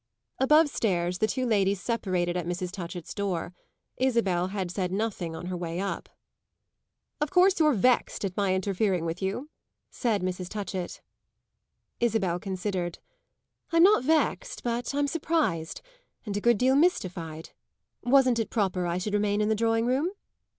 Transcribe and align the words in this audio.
Above 0.39 0.67
stairs 0.67 1.19
the 1.19 1.27
two 1.27 1.45
ladies 1.45 1.79
separated 1.79 2.35
at 2.35 2.47
Mrs. 2.47 2.71
Touchett's 2.71 3.13
door. 3.13 3.53
Isabel 3.97 4.47
had 4.47 4.71
said 4.71 4.91
nothing 4.91 5.35
on 5.35 5.45
her 5.45 5.55
way 5.55 5.79
up. 5.79 6.09
"Of 7.19 7.29
course 7.29 7.59
you're 7.59 7.75
vexed 7.75 8.25
at 8.25 8.35
my 8.35 8.55
interfering 8.55 9.05
with 9.05 9.21
you," 9.21 9.51
said 9.91 10.23
Mrs. 10.23 10.49
Touchett. 10.49 11.01
Isabel 11.99 12.39
considered. 12.39 12.97
"I'm 13.71 13.83
not 13.83 14.03
vexed, 14.03 14.63
but 14.63 14.91
I'm 14.95 15.05
surprised 15.05 15.81
and 16.25 16.35
a 16.35 16.41
good 16.41 16.57
deal 16.57 16.75
mystified. 16.75 17.51
Wasn't 18.01 18.39
it 18.39 18.49
proper 18.49 18.87
I 18.87 18.97
should 18.97 19.13
remain 19.13 19.39
in 19.39 19.49
the 19.49 19.55
drawing 19.55 19.85
room?" 19.85 20.09